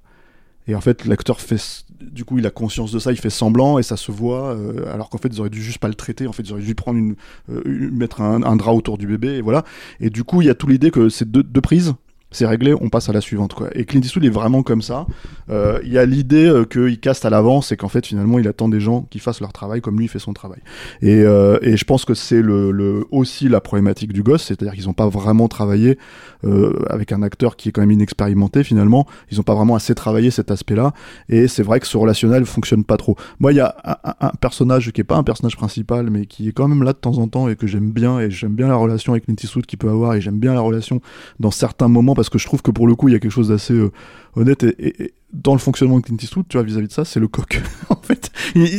[0.67, 3.79] Et en fait, l'acteur fait, du coup, il a conscience de ça, il fait semblant
[3.79, 4.55] et ça se voit.
[4.55, 6.27] euh, alors qu'en fait, ils auraient dû juste pas le traiter.
[6.27, 7.15] En fait, ils auraient dû prendre une,
[7.51, 9.65] euh, mettre un, drap autour du bébé et voilà.
[10.01, 11.95] Et du coup, il y a tout l'idée que c'est deux, deux prises.
[12.33, 13.55] C'est réglé, on passe à la suivante.
[13.75, 15.07] Et Clint Eastwood est vraiment comme ça.
[15.51, 18.47] Euh, Il y a l'idée euh, qu'il caste à l'avance et qu'en fait finalement il
[18.47, 20.61] attend des gens qui fassent leur travail comme lui fait son travail.
[21.03, 22.43] Et, euh, je pense que c'est
[23.11, 25.99] aussi la problématique du gosse, c'est-à-dire qu'ils n'ont pas vraiment travaillé
[26.45, 29.07] euh, avec un acteur qui est quand même inexpérimenté finalement.
[29.31, 30.93] Ils n'ont pas vraiment assez travaillé cet aspect-là.
[31.29, 33.17] Et c'est vrai que ce relationnel fonctionne pas trop.
[33.41, 33.75] Moi il y a
[34.21, 36.99] un, personnage qui est pas un personnage principal mais qui est quand même là de
[36.99, 39.67] temps en temps et que j'aime bien et j'aime bien la relation avec Clint Eastwood
[39.67, 41.01] qu'il peut avoir et j'aime bien la relation
[41.41, 43.33] dans certains moments parce que je trouve que pour le coup il y a quelque
[43.33, 43.91] chose d'assez euh,
[44.37, 47.05] honnête et, et- et dans le fonctionnement de Clint Eastwood, tu vois, vis-à-vis de ça,
[47.05, 47.63] c'est le coq.
[47.89, 48.33] en fait,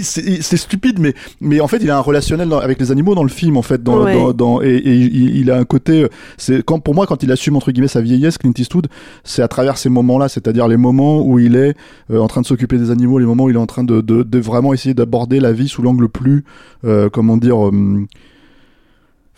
[0.03, 3.23] c'est stupide, mais mais en fait, il a un relationnel dans- avec les animaux dans
[3.23, 4.13] le film, en fait, dans, Ouais.
[4.13, 6.03] dans, dans- et, et il, a un côté.
[6.03, 8.87] euh, C'est quand pour moi, quand il assume entre guillemets sa vieillesse, Clint Eastwood,
[9.23, 11.73] c'est à travers ces moments-là, c'est-à-dire les moments où il est
[12.11, 14.01] euh, en train de s'occuper des animaux, les moments où il est en train de,
[14.01, 16.43] de, de vraiment essayer d'aborder la vie sous l'angle plus,
[16.83, 17.57] euh, comment dire.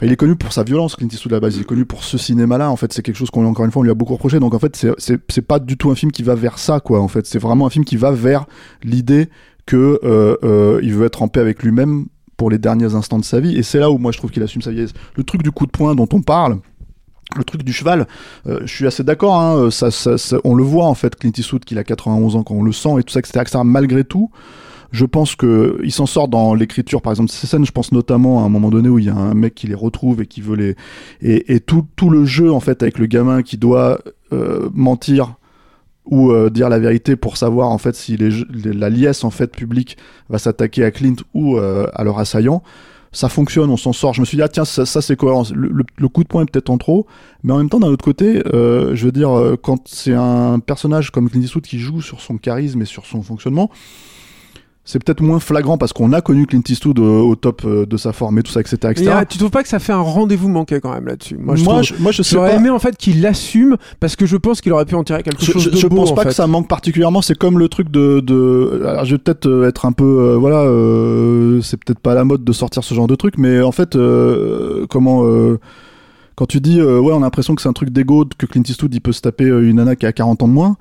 [0.05, 1.55] Il est connu pour sa violence, Clint Eastwood à la base.
[1.55, 2.69] Il est connu pour ce cinéma-là.
[2.71, 4.39] En fait, c'est quelque chose qu'on encore une fois on lui a beaucoup reproché.
[4.39, 6.99] Donc en fait, c'est pas du tout un film qui va vers ça, quoi.
[7.01, 8.45] En fait, c'est vraiment un film qui va vers
[8.83, 9.29] l'idée
[9.65, 13.23] que euh, euh, il veut être en paix avec lui-même pour les derniers instants de
[13.23, 13.55] sa vie.
[13.57, 14.93] Et c'est là où moi je trouve qu'il assume sa vieillesse.
[15.15, 16.59] Le truc du coup de poing dont on parle.
[17.37, 18.05] le truc du cheval,
[18.47, 19.39] euh, je suis assez d'accord.
[19.39, 19.89] Hein, ça-
[20.43, 22.99] on le voit en fait, Clint Eastwood, qu'il a 91 ans quand on le sent
[22.99, 23.39] et tout ça, etc.
[23.41, 23.59] etc.
[23.63, 24.29] Malgré tout,
[24.93, 27.01] je pense que il s'en sort dans l'écriture.
[27.01, 29.15] Par exemple, ces scènes, je pense notamment à un moment donné où il y a
[29.15, 30.75] un mec qui les retrouve et qui veut les
[31.21, 33.99] et, tout, tout le jeu en fait avec le gamin qui doit
[34.32, 35.34] euh, mentir
[36.06, 39.97] ou euh, dire la vérité pour savoir en fait si la liesse en fait publique
[40.29, 42.62] va s'attaquer à Clint ou euh, à leur assaillant
[43.15, 44.15] ça fonctionne, on s'en sort.
[44.15, 45.43] Je me suis dit, ah tiens, ça, ça, c'est cohérent.
[45.53, 47.06] Le, le- le coup de poing est peut-être en trop,
[47.43, 50.58] mais en même temps, d'un autre côté, euh, je veux dire, euh, quand c'est un
[50.58, 53.69] personnage comme Clint Eastwood qui joue sur son charisme et sur son fonctionnement,
[54.85, 57.95] c'est peut-être moins flagrant parce qu'on a connu Clint Eastwood au, au top euh, de
[57.95, 58.75] sa forme et tout ça, etc.
[58.91, 59.09] Etc.
[59.09, 61.37] euh, tu trouves pas que ça fait un rendez-vous manqué quand même là-dessus?
[61.37, 62.55] Moi, je moi, trouve- je, moi, je sais J'aurais pas.
[62.57, 65.41] aimé en fait qu'il l'assume parce que je pense qu'il aurait pu en tirer quelque
[65.41, 65.95] Je, chose je- de je beau.
[65.95, 66.29] pense en pas fait.
[66.29, 67.21] que ça manque particulièrement.
[67.21, 68.19] C'est comme le truc de.
[68.19, 70.03] de alors, je vais peut-être euh, être un peu.
[70.03, 73.61] euh, voilà, euh, c'est peut-être pas la mode de sortir ce genre de truc, mais
[73.61, 75.23] en fait, euh, comment.
[75.25, 75.59] euh,
[76.35, 78.63] quand tu dis, euh, ouais, on a l'impression que c'est un truc d'ego, que Clint
[78.67, 80.77] Eastwood il peut se taper euh, une nana qui a 40 ans de moins.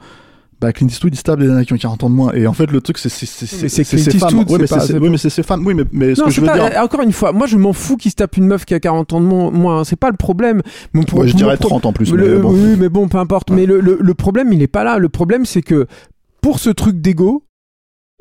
[0.63, 2.33] Bah, Clint Eastwood il se tape des nanas qui ont 40 ans de moins.
[2.35, 4.29] Et en fait, le truc, c'est c'est c'est Mais c'est c'est Clint.
[4.29, 5.67] Eastwood, Ouais, mais c'est oui, mais c'est ces femmes.
[5.67, 6.79] Oui, mais, mais ce Non, que je c'est veux pas, dire.
[6.81, 8.79] euh, encore une fois, moi je m'en fous qu'il se tape une meuf qui a
[8.81, 10.63] 40 ans de mo- moins, c'est pas le problème.
[10.95, 12.13] Mais pour- Ouais, je dirais pour- 30 en plus.
[12.13, 12.53] le- mais bon.
[12.53, 13.51] Oui, mais bon, peu importe.
[13.51, 14.99] Mais le, le- le problème, il est pas là.
[14.99, 15.87] Le problème, c'est que
[16.41, 17.43] pour ce truc d'ego,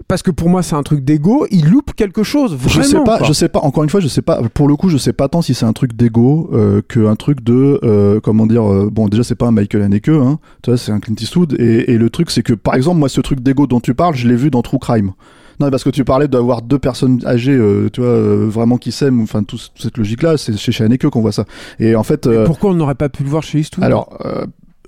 [0.07, 2.55] parce que pour moi c'est un truc d'ego, il loupe quelque chose.
[2.55, 3.27] Vraiment, je sais pas, quoi.
[3.27, 3.59] je sais pas.
[3.59, 4.41] Encore une fois, je sais pas.
[4.53, 7.15] Pour le coup, je sais pas tant si c'est un truc d'ego euh, que un
[7.15, 8.63] truc de euh, comment dire.
[8.69, 10.39] euh, bon, déjà c'est pas un Michael Haneke, hein.
[10.63, 11.55] Tu vois, c'est un Clint Eastwood.
[11.59, 14.15] Et, et le truc, c'est que par exemple, moi, ce truc d'ego dont tu parles,
[14.15, 15.11] je l'ai vu dans True Crime.
[15.59, 18.91] Non, parce que tu parlais d'avoir deux personnes âgées, euh, tu vois, euh, vraiment qui
[18.91, 19.21] s'aiment.
[19.21, 21.45] Enfin, tout- toute cette logique-là, c'est chez Haneke qu'on voit ça.
[21.79, 23.83] Et en fait, euh, Pourquoi on n'aurait pas pu le voir chez Eastwood?
[23.85, 24.45] alors, euh,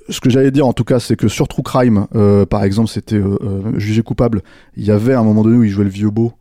[0.09, 2.89] ce que j'allais dire en tout cas, c'est que sur True Crime, euh, par exemple,
[2.89, 4.41] c'était euh, euh, jugé coupable.
[4.75, 6.33] Il y avait un moment donné où il jouait le vieux beau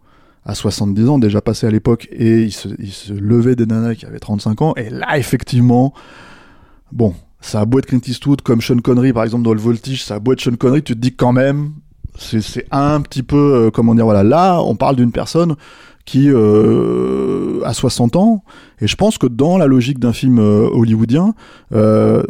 [0.44, 3.94] à 70 ans, déjà passé à l'époque, et il se, il se levait des nanas
[3.94, 4.74] qui avaient 35 ans.
[4.76, 5.94] Et là, effectivement,
[6.90, 10.02] bon, ça a beau être Clint Eastwood, comme Sean Connery, par exemple, dans le Voltige,
[10.02, 11.72] ça a beau être Sean Connery, tu te dis quand même,
[12.18, 15.56] c'est c'est un petit peu, euh, comment dire, voilà, là, on parle d'une personne
[16.04, 18.44] qui euh, a 60 ans,
[18.80, 21.34] et je pense que dans la logique d'un film euh, hollywoodien,
[21.72, 22.22] euh,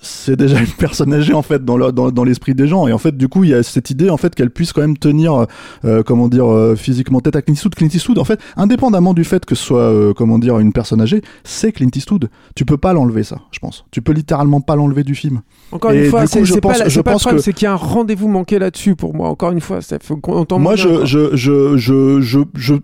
[0.00, 2.86] c'est déjà une personne âgée en fait dans le- dans, dans l'esprit des gens.
[2.88, 4.80] Et en fait du coup il y a cette idée en fait qu'elle puisse quand
[4.80, 5.46] même tenir
[5.84, 7.74] euh, comment dire euh, physiquement tête à Clint Eastwood.
[7.74, 11.00] Clint Eastwood en fait indépendamment du fait que ce soit euh, comment dire une personne
[11.00, 12.28] âgée c'est Clint Eastwood.
[12.54, 13.84] Tu peux pas l'enlever ça je pense.
[13.90, 15.40] Tu peux littéralement pas l'enlever du film.
[15.72, 17.14] Encore et une fois, coup, c'est je c'est pas, pense- la- je c'est pas le
[17.14, 19.28] pense problème, que- c'est qu'il y a un rendez-vous manqué là-dessus pour moi.
[19.28, 22.74] Encore une fois, ça faut qu'on entende moi je, je je je je je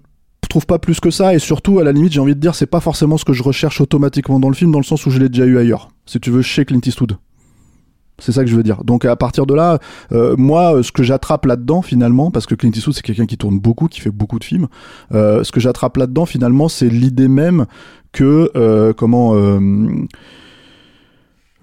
[0.48, 1.34] trouve pas plus que ça.
[1.34, 3.42] Et surtout à la limite j'ai envie de dire c'est pas forcément ce que je
[3.42, 6.20] recherche automatiquement dans le film dans le sens où je l'ai déjà eu ailleurs si
[6.20, 7.16] tu veux chez Clint Eastwood
[8.22, 8.84] c'est ça que je veux dire.
[8.84, 9.78] Donc à partir de là,
[10.12, 13.36] euh, moi, euh, ce que j'attrape là-dedans finalement, parce que Clint Eastwood c'est quelqu'un qui
[13.36, 14.68] tourne beaucoup, qui fait beaucoup de films,
[15.12, 17.66] euh, ce que j'attrape là-dedans finalement, c'est l'idée même
[18.12, 19.32] que comment,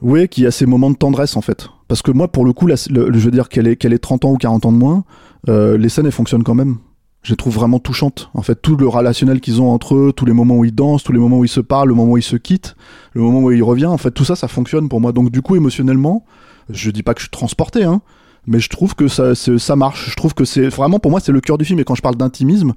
[0.01, 1.69] oui, qu'il y a ces moments de tendresse en fait.
[1.87, 4.31] Parce que moi, pour le coup, je veux dire qu'elle est qu'elle est 30 ans
[4.31, 5.03] ou 40 ans de moins,
[5.47, 6.77] les scènes elles fonctionnent quand même.
[7.21, 8.29] Je les trouve vraiment touchantes.
[8.33, 11.03] En fait, tout le relationnel qu'ils ont entre eux, tous les moments où ils dansent,
[11.03, 12.75] tous les moments où ils se parlent, le moment où ils se quittent,
[13.13, 15.11] le moment où ils reviennent, en fait, tout ça, ça fonctionne pour moi.
[15.11, 16.23] Donc, du coup, émotionnellement,
[16.69, 18.01] je dis pas que je suis transporté, hein,
[18.47, 20.09] mais je trouve que ça, ça marche.
[20.09, 21.79] Je trouve que c'est vraiment, pour moi, c'est le cœur du film.
[21.79, 22.73] Et quand je parle d'intimisme,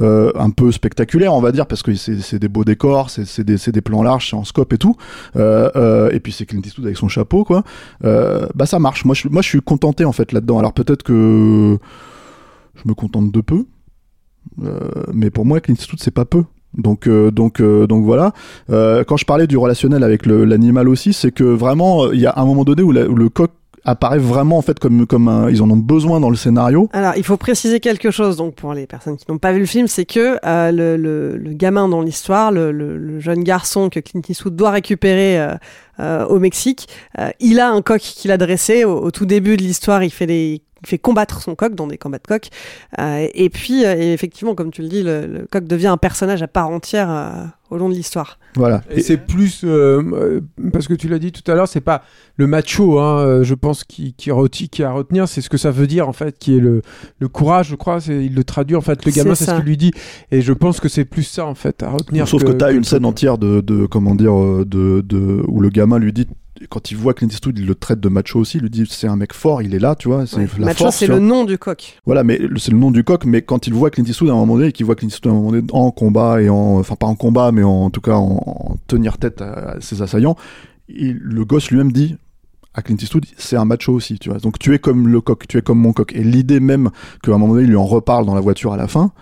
[0.00, 3.80] euh, un peu spectaculaire, on va dire, parce que c'est des beaux décors, c'est des,
[3.80, 4.96] plans larges, c'est en scope et tout.
[5.36, 7.62] Euh, euh, et puis c'est Clint Eastwood avec son chapeau, quoi.
[8.04, 9.04] Euh, bah ça marche.
[9.04, 10.58] Moi, je, moi, je suis contenté en fait là-dedans.
[10.58, 11.78] Alors peut-être que
[12.74, 13.64] je me contente de peu,
[15.12, 16.44] mais pour moi, Clint Eastwood, c'est pas peu.
[16.76, 18.32] Donc, euh, donc, euh, donc voilà.
[18.70, 22.34] Euh, quand je parlais du relationnel avec l'animal aussi, c'est que vraiment, il y a
[22.36, 23.50] un moment donné où, le coq
[23.84, 26.88] apparaît vraiment en fait comme comme un, ils en ont besoin dans le scénario.
[26.92, 29.66] Alors, il faut préciser quelque chose donc pour les personnes qui n'ont pas vu le
[29.66, 30.96] film, c'est que euh,
[31.36, 35.54] le, gamin dans l'histoire, le, jeune garçon que Clint Eastwood doit récupérer euh,
[36.00, 39.56] euh, au Mexique, euh, il a un coq qu'il a dressé au, au tout début
[39.56, 40.02] de l'histoire.
[40.02, 42.48] Il fait des il fait combattre son coq dans des combats de coq.
[42.98, 46.42] Euh, et puis, euh, effectivement, comme tu le dis, le, le coq devient un personnage
[46.42, 47.30] à part entière euh,
[47.70, 48.38] au long de l'histoire.
[48.54, 48.82] Voilà.
[48.90, 50.40] Et c'est plus euh,
[50.72, 52.02] parce que tu l'as dit tout à l'heure, c'est pas
[52.36, 55.56] le macho, hein, je pense, qui qui, reti- qui a à retenir, c'est ce que
[55.56, 56.82] ça veut dire en fait, qui est le,
[57.18, 58.00] le courage, je crois.
[58.00, 59.04] C'est il le traduit en fait.
[59.06, 59.92] Le gamin, c'est ce qu'il lui dit,
[60.30, 62.28] et je pense que c'est plus ça en fait à retenir.
[62.28, 63.08] Sauf que, t'as que une le scène truc.
[63.12, 66.26] entière de, de comment dire de, de où le gamin lui dit
[66.70, 68.58] quand il voit Clint Eastwood, il le traite de macho aussi.
[68.58, 70.26] Il lui dit c'est un mec fort, il est là, tu vois.
[70.26, 70.46] C'est Ouais.
[70.58, 71.98] la Macho, c'est le nom du coq.
[72.06, 73.24] Voilà, mais c'est le nom du coq.
[73.24, 75.32] Mais quand il voit Clint Eastwood à un moment donné, et qu'il voit Clint Eastwood
[75.32, 78.00] à un moment donné en combat et en, enfin pas en combat, mais en, tout
[78.00, 80.36] cas en, en tenir tête à, à ses assaillants,
[80.88, 82.16] il- le gosse lui-même dit
[82.74, 84.38] à Clint Eastwood, c'est un macho aussi, tu vois.
[84.38, 86.12] Donc tu es comme le coq, tu es comme mon coq.
[86.14, 86.90] Et l'idée même
[87.22, 89.12] qu'à un moment donné, il lui en reparle dans la voiture à la fin,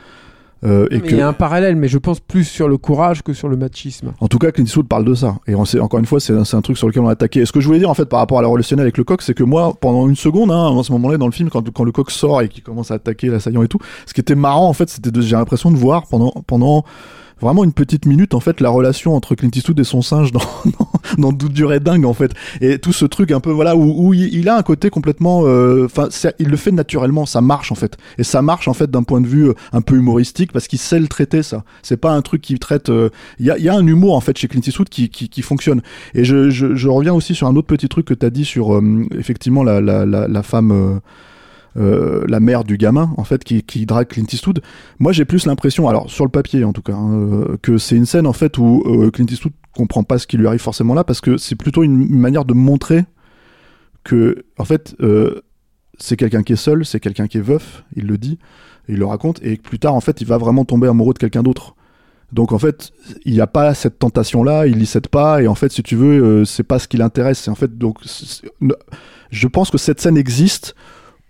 [0.64, 2.78] Euh, et Mais que Il y a un parallèle, mais je pense plus sur le
[2.78, 4.12] courage que sur le machisme.
[4.20, 5.36] En tout cas, Clint Eastwood parle de ça.
[5.46, 7.40] Et on sait, encore une fois, c'est un, truc sur lequel on a attaqué.
[7.40, 9.04] Et ce que je voulais dire, en fait, par rapport à la relationnelle avec le
[9.04, 11.68] coq, c'est que moi, pendant une seconde, hein, à ce moment-là, dans le film, quand,
[11.70, 14.36] quand le coq sort et qu'il commence à attaquer l'assaillant et tout, ce qui était
[14.36, 16.84] marrant, en fait, c'était de, j'ai l'impression de voir pendant, pendant
[17.42, 20.40] vraiment une petite minute, en fait, la relation entre Clint Eastwood et son singe dans,
[20.64, 22.32] dans, dans Doute dur et dingue, en fait.
[22.60, 25.86] Et tout ce truc un peu, voilà, où, où il, a un côté complètement, euh,
[25.86, 27.96] enfin, il le fait naturellement, ça marche, en fait.
[28.18, 30.78] Et ça marche, en fait, d'un point de vue euh, un peu humoristique, parce qu'il
[30.78, 31.64] sait le traiter, ça.
[31.82, 34.20] C'est pas un truc qui traite, euh, il y, a, y a un humour en
[34.20, 35.82] fait chez Clint Eastwood qui, qui, qui fonctionne.
[36.14, 38.44] Et je, je, je reviens aussi sur un autre petit truc que tu as dit
[38.44, 41.00] sur euh, effectivement la, la, la, la femme,
[41.78, 44.60] euh, la mère du gamin en fait qui, drague Clint Eastwood.
[44.98, 47.96] Moi j'ai plus l'impression, alors sur le papier en tout cas, hein, euh, que c'est
[47.96, 50.92] une scène en fait où euh, Clint Eastwood comprend pas ce qui lui arrive forcément
[50.92, 53.04] là parce que c'est plutôt une, manière de montrer
[54.04, 54.94] que en fait
[55.98, 58.38] c'est quelqu'un qui est seul, c'est quelqu'un qui est veuf, il le dit,
[58.88, 61.42] il le raconte, et plus tard, en fait, il va vraiment tomber amoureux de quelqu'un
[61.42, 61.76] d'autre.
[62.32, 62.90] Donc en fait,
[63.24, 65.94] il n'y a pas cette tentation-là, il y cède pas, et en fait, si tu
[65.94, 67.46] veux, c'est pas ce qui l'intéresse.
[67.46, 67.98] En fait, donc,
[69.30, 70.74] je pense que cette scène existe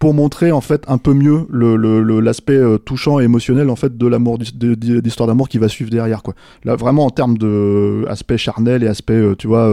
[0.02, 3.96] pour montrer en fait un peu mieux le- l'aspect euh, touchant et émotionnel en fait
[3.96, 6.34] de l'amour d'histoire d'amour qui va suivre derrière quoi.
[6.64, 9.70] Là vraiment en termes de euh, aspect charnel et aspect euh, tu vois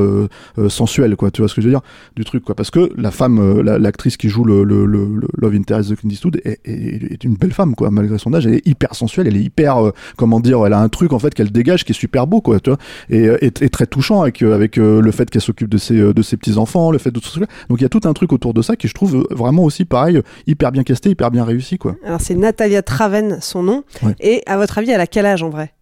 [0.67, 1.81] sensuel quoi, tu vois ce que je veux dire?
[2.15, 2.53] Du truc quoi.
[2.53, 6.59] Parce que la femme la- l'actrice qui joue le, love interest de Clint Eastwood est,
[6.63, 8.45] est, une belle femme quoi malgré son âge.
[8.45, 9.77] Elle est hyper sensuelle elle est hyper
[10.15, 12.59] comment dire elle a un truc en fait qu'elle dégage qui est super beau quoi
[12.59, 12.77] tu vois.
[13.09, 16.37] Et, et, et très touchant avec avec le fait qu'elle s'occupe de ses de ses
[16.37, 17.39] petits enfants le fait de tout ça.
[17.67, 19.85] Donc il y a tout un truc autour de ça qui je trouve vraiment aussi
[19.85, 23.83] pareil euh, hyper bien casté hyper bien réussi quoi Alors c'est Natalia Traven, son nom.
[24.03, 24.15] Ouais.
[24.19, 25.73] Et à votre avis, elle a quel âge en vrai?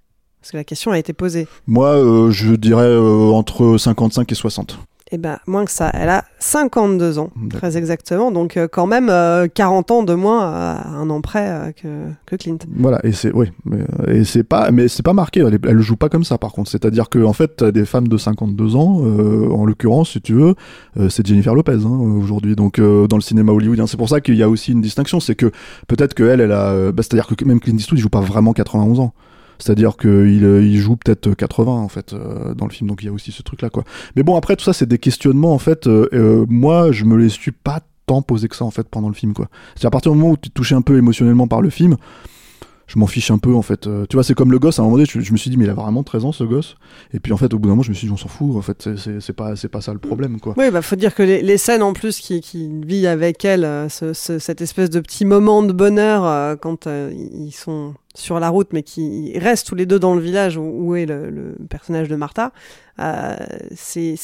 [0.41, 1.47] Parce que la question a été posée.
[1.67, 4.79] moi euh, je dirais euh, entre 55 et 60
[5.11, 5.89] Eh ben, moins que ça.
[5.93, 8.31] Elle a 52 ans, très exactement.
[8.31, 12.07] Donc, euh, quand même, euh, 40 ans de moins à un an près euh, que,
[12.25, 12.57] que Clint.
[12.75, 15.95] Voilà, et c'est oui, mais, euh, et c'est pas mais c'est pas marqué, elle, joue
[15.95, 19.49] pas comme ça par contre, c'est-à-dire que en fait, des femmes de 52 ans euh,
[19.49, 20.55] en l'occurrence, si tu veux,
[20.99, 22.55] euh, c'est Jennifer Lopez hein, aujourd'hui.
[22.55, 25.19] Donc euh, dans le cinéma hollywoodien, c'est pour ça qu'il y a aussi une distinction,
[25.19, 25.51] c'est que
[25.87, 28.21] peut-être que elle elle a euh, bah, c'est-à-dire que même Clint Eastwood, il joue pas
[28.21, 29.13] vraiment 91 ans.
[29.59, 33.09] C'est-à-dire qu'il euh, joue peut-être 80 en fait euh, dans le film, donc il y
[33.09, 33.83] a aussi ce truc-là quoi.
[34.15, 35.87] Mais bon après tout ça c'est des questionnements en fait.
[35.87, 39.13] euh, moi je me les suis pas tant posé que ça en fait pendant le
[39.13, 39.49] film quoi.
[39.75, 41.97] C'est à partir du moment où tu es touché un peu émotionnellement par le film,
[42.87, 43.85] je m'en fiche un peu en fait.
[43.85, 44.79] Euh, tu vois, c'est comme le gosse.
[44.79, 46.45] À un moment donné, je, me suis dit, mais il a vraiment 13 ans ce
[46.45, 46.75] gosse.
[47.13, 48.55] Et puis en fait, au bout d'un moment, je me suis dit, on s'en fout.
[48.55, 50.53] En fait, c'est- pas, pas ça le problème quoi.
[50.57, 53.89] Oui, bah faut dire que les, scènes en plus qui, qui vit avec elle, euh,
[53.89, 58.49] ce- ce- cette espèce de petit moment de bonheur euh, quand ils sont sur la
[58.49, 62.07] route, mais qui restent tous les deux dans le village où, est le, le personnage
[62.07, 62.51] de Martha,
[63.75, 64.15] c'est,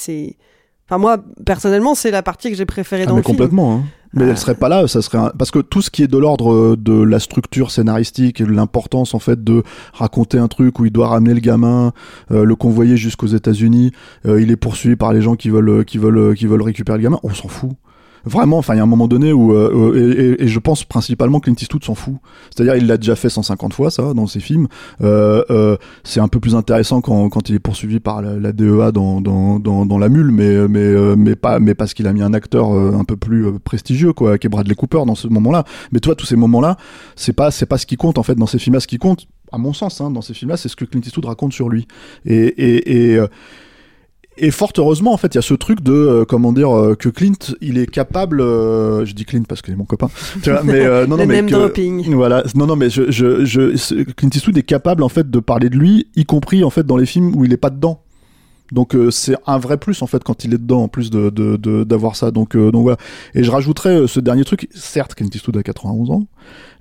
[0.87, 3.37] enfin moi personnellement, c'est la partie que j'ai préférée Ah, dans mais le film.
[3.37, 3.75] complètement.
[3.75, 3.83] hein.
[4.15, 4.29] Mais Euh.
[4.29, 6.53] elle serait pas là, ça serait un- parce que tout ce qui est de l'ordre
[6.53, 10.91] euh, de la structure scénaristique et l'importance en fait de raconter un truc où il
[10.91, 11.93] doit ramener le gamin,
[12.29, 13.91] euh, le convoyer jusqu'aux États-Unis,
[14.27, 17.03] euh, il est poursuivi par les gens qui veulent, qui veulent, qui veulent récupérer le
[17.03, 17.71] gamin, on s'en fout.
[18.25, 20.59] Vraiment, enfin, il y a un moment donné où, euh, euh, et, et- et je
[20.59, 22.15] pense principalement que Clint Eastwood s'en fout.
[22.55, 24.67] C'est-à-dire, il l'a déjà fait 150 fois, ça, dans ses films.
[25.01, 28.91] Euh, euh, c'est un peu plus intéressant quand, quand il est poursuivi par la, DEA
[28.93, 32.13] dans, dans, dans, dans La Mule, mais, mais, euh, mais, pas, mais parce qu'il a
[32.13, 35.27] mis un acteur euh, un peu plus prestigieux, quoi, qui est Bradley Cooper dans ce
[35.27, 35.65] moment-là.
[35.91, 36.77] Mais toi, tous ces moments-là,
[37.15, 38.79] c'est pas, c'est pas ce qui compte, en fait, dans ces films-là.
[38.79, 41.25] Ce qui compte, à mon sens, hein, dans ces films-là, c'est ce que Clint Eastwood
[41.25, 41.87] raconte sur lui.
[42.25, 43.19] Et, et, et,
[44.37, 46.95] et fort heureusement, en fait, il y a ce truc de, euh, comment dire, euh,
[46.95, 50.09] que Clint, il est capable, euh, je dis Clint parce qu'il est mon copain,
[50.43, 51.55] tu vois, mais euh, non, non, mais que-
[52.15, 55.69] voilà, non, non, mais je, je, je, Clint Eastwood est capable, en fait, de parler
[55.69, 58.01] de lui, y compris, en fait, dans les films où il est pas dedans.
[58.73, 61.29] Donc euh, c'est un vrai plus en fait quand il est dedans en plus de
[61.29, 62.31] de- de- d'avoir ça.
[62.31, 62.97] Donc euh, donc voilà.
[63.35, 66.25] Et je rajouterais euh, ce dernier truc certes Clint Eastwood a 91 ans.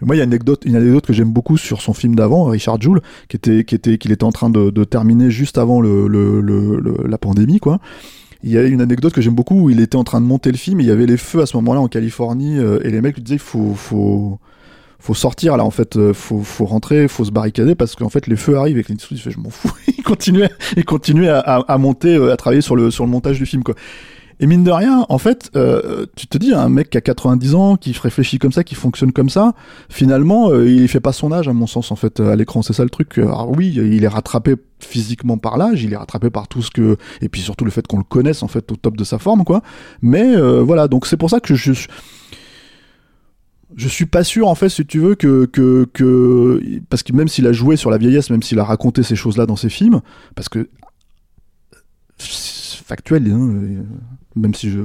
[0.01, 2.45] Moi il y a une anecdote une anecdote que j'aime beaucoup sur son film d'avant
[2.47, 5.81] Richard Jewell qui était qui était qu'il était en train de, de terminer juste avant
[5.81, 7.79] le, le, le- la pandémie quoi.
[8.43, 10.51] Il y a une anecdote que j'aime beaucoup où il était en train de monter
[10.51, 10.81] le film.
[10.81, 13.15] Et il y avait les feux à ce moment-là en Californie euh, et les mecs
[13.15, 14.41] lui disaient il faut faut
[15.03, 18.27] faut sortir là en fait euh, faut faut rentrer faut se barricader parce qu'en fait
[18.27, 21.41] les feux arrivent et Clint Eastwood fait je m'en fous il continuait il continuait à,
[21.41, 23.75] à, à monter euh, à travailler sur le sur le montage du film quoi
[24.43, 27.55] et mine de rien, en fait, euh, tu te dis, un mec qui a 90
[27.55, 29.53] ans, qui réfléchit comme ça, qui fonctionne comme ça,
[29.89, 32.61] finalement, euh, il fait pas son âge, à mon sens, en fait, à l'écran.
[32.63, 33.19] C'est ça le truc.
[33.19, 36.97] Alors oui, il est rattrapé physiquement par l'âge, il est rattrapé par tout ce que...
[37.21, 39.45] Et puis surtout le fait qu'on le connaisse, en fait, au top de sa forme,
[39.45, 39.63] quoi.
[40.01, 41.73] Mais euh, voilà, donc c'est pour ça que je...
[41.73, 41.87] Je
[43.77, 45.47] suis pas sûr, en fait, si tu veux, que...
[45.47, 46.63] que, que...
[46.89, 49.47] Parce que même s'il a joué sur la vieillesse, même s'il a raconté ces choses-là
[49.47, 50.01] dans ses films,
[50.35, 50.69] parce que
[52.83, 53.83] factuel, hein, euh,
[54.37, 54.81] même si je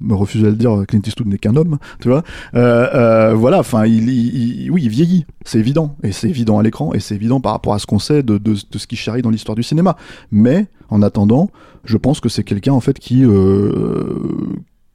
[0.00, 2.22] me refuser à le dire, Clint Eastwood n'est qu'un homme, tu vois.
[2.54, 6.92] Euh, euh, voilà, enfin, il, oui, il vieillit, c'est évident, et c'est évident à l'écran,
[6.94, 9.30] et c'est évident par rapport à ce qu'on sait de, de, ce qui charrie dans
[9.30, 9.96] l'histoire du cinéma.
[10.30, 11.50] Mais en attendant,
[11.84, 13.24] je pense que c'est quelqu'un en fait qui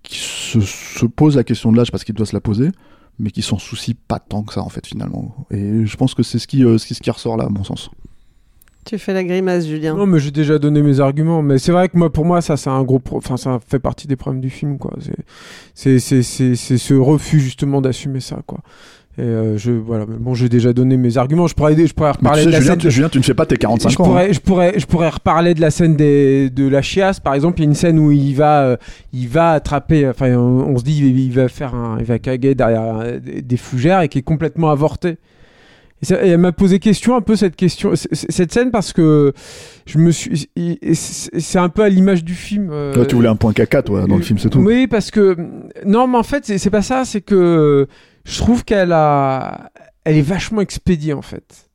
[0.03, 2.69] qui se pose la question de l'âge parce qu'il doit se la poser,
[3.19, 5.35] mais qui s'en soucie pas tant que ça en fait finalement.
[5.51, 7.49] Et je pense que c'est ce qui, euh, ce qui, ce qui ressort là, à
[7.49, 7.89] mon sens.
[8.85, 9.95] Tu fais la grimace, Julien.
[9.95, 11.41] Non, mais j'ai déjà donné mes arguments.
[11.41, 13.79] Mais c'est vrai que moi, pour moi, ça, c'est un gros, pro- enfin, ça fait
[13.79, 14.93] partie des problèmes du film, quoi.
[14.99, 15.15] C'est,
[15.73, 18.59] c'est, c'est, c'est, c'est ce refus justement d'assumer ça, quoi.
[19.19, 20.05] Et euh, je, voilà.
[20.07, 21.45] Mais bon, j'ai déjà donné mes arguments.
[21.45, 22.79] Je pourrais, je pourrais Mais reparler tu sais, de la Julien, scène.
[22.79, 24.03] tu, Julien, tu ne fais pas tes 45 je ans.
[24.03, 24.07] hein.
[24.07, 27.59] pourrais, je pourrais, je pourrais reparler de la scène des, de la chiasse, par exemple.
[27.59, 28.77] Il y a une scène où il va, euh,
[29.13, 32.17] il va attraper, enfin, on, on se dit, il, il va faire un, il va
[32.17, 35.17] caguer derrière euh, des, des fougères et qui est complètement avorté.
[36.01, 39.31] Et, ça- et elle m'a posé question, un peu cette question, cette scène parce que
[39.85, 40.49] je me suis,
[40.93, 42.69] c'est un peu à l'image du film.
[42.71, 44.59] euh, Là, tu voulais un point caca, toi, dans le film, c'est tout.
[44.59, 45.37] oui, parce que
[45.85, 47.03] non, mais en fait, c'est pas ça.
[47.05, 47.87] C'est que
[48.25, 49.71] je trouve qu'elle a,
[50.03, 51.69] elle est vachement expédiée en fait,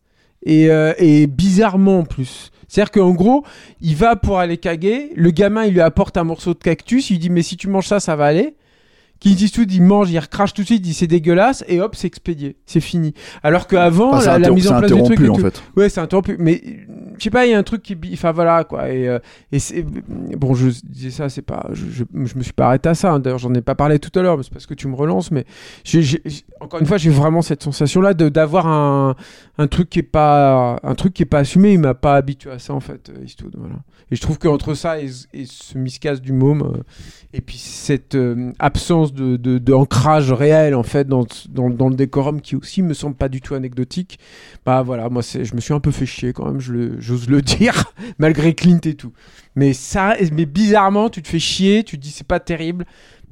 [0.44, 2.50] et, euh, et bizarrement en plus.
[2.68, 3.44] C'est-à-dire qu'en gros,
[3.80, 5.10] il va pour aller caguer.
[5.16, 7.08] Le gamin, il lui apporte un morceau de cactus.
[7.08, 8.56] Il lui dit mais si tu manges ça, ça va aller.
[9.20, 11.96] Clint Eastwood, il mange, il recrache tout de suite, il dit c'est dégueulasse, et hop,
[11.96, 13.14] c'est expédié, c'est fini.
[13.42, 15.20] Alors qu'avant, Enfin, la, la mise en place du truc.
[15.30, 15.62] en tout- fait.
[15.76, 16.36] Ouais, c'est interrompu.
[16.38, 16.62] Mais
[17.18, 17.96] je sais pas, il y a un truc qui.
[18.12, 18.88] Enfin voilà, quoi.
[18.90, 19.18] Et, euh,
[19.50, 19.82] et c'est.
[19.82, 21.66] Bon, je disais ça, c'est pas.
[21.72, 23.12] Je, je, je me suis pas arrêté à ça.
[23.12, 23.18] hein.
[23.18, 25.30] D'ailleurs, j'en ai pas parlé tout à l'heure, mais c'est parce que tu me relances.
[25.32, 25.44] Mais
[26.60, 29.14] encore une fois, j'ai vraiment cette sensation-là d'avoir un,
[29.58, 30.78] un truc qui est pas.
[30.82, 31.72] Un truc qui est pas assumé.
[31.72, 33.54] Il m'a pas habitué à ça, en fait, euh, Eastwood.
[33.58, 33.76] Voilà.
[34.10, 36.82] Et je trouve qu'entre ça et, et ce miscas du môme, euh,
[37.32, 41.88] et puis cette euh, absence de, de, de ancrage réel, en fait, dans, dans, dans
[41.88, 44.18] le décorum qui aussi me semble pas du tout anecdotique,
[44.64, 47.28] bah voilà, moi c'est, je me suis un peu fait chier quand même, le- j'ose
[47.28, 49.12] le dire, malgré Clint et tout.
[49.56, 52.84] Mais ça, mais bizarrement, tu te fais chier, tu te dis c'est pas terrible,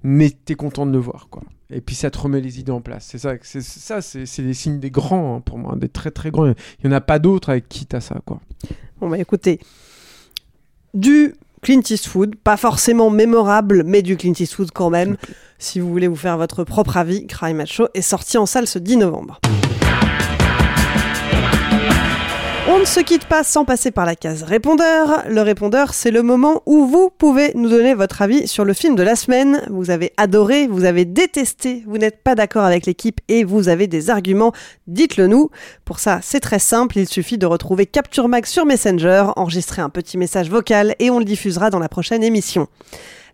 [0.03, 1.43] mais t'es content de le voir, quoi.
[1.69, 3.09] Et puis ça te remet les idées en place.
[3.11, 6.12] C'est ça, c'est ça, c'est, c'est les signes des grands hein, pour moi, des très
[6.12, 6.47] très grands.
[6.47, 8.41] Il y en a pas d'autres avec qui t'as ça, quoi.
[9.01, 9.59] Bon bah écoutez,
[10.95, 15.17] du Clint Eastwood, pas forcément mémorable, mais du Clint Eastwood quand même.
[15.59, 18.79] Si vous voulez vous faire votre propre avis, Cry Macho est sorti en salle ce
[18.79, 19.40] 10 novembre.
[22.69, 25.23] On ne se quitte pas sans passer par la case répondeur.
[25.29, 28.97] Le répondeur, c'est le moment où vous pouvez nous donner votre avis sur le film
[28.97, 29.62] de la semaine.
[29.71, 33.87] Vous avez adoré, vous avez détesté, vous n'êtes pas d'accord avec l'équipe et vous avez
[33.87, 34.53] des arguments,
[34.88, 35.49] dites-le nous.
[35.85, 39.88] Pour ça, c'est très simple, il suffit de retrouver Capture Mag sur Messenger, enregistrer un
[39.88, 42.66] petit message vocal et on le diffusera dans la prochaine émission.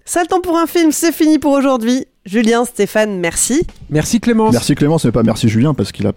[0.05, 2.07] Ça le temps pour un film, c'est fini pour aujourd'hui.
[2.25, 3.63] Julien, Stéphane, merci.
[3.91, 4.53] Merci Clémence.
[4.53, 6.13] Merci Clémence, mais pas merci Julien, parce qu'il a,